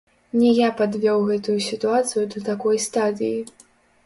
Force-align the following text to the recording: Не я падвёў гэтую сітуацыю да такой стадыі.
Не 0.43 0.53
я 0.59 0.69
падвёў 0.79 1.21
гэтую 1.31 1.57
сітуацыю 1.67 2.25
да 2.33 2.43
такой 2.49 2.83
стадыі. 2.89 3.39